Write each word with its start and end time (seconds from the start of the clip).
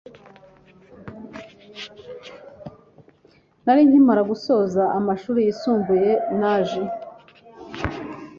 nari 3.63 3.81
nkimara 3.89 4.21
gusoza 4.31 4.83
amashuri 4.97 5.39
yisumbuye 5.45 6.11
naje 6.39 6.81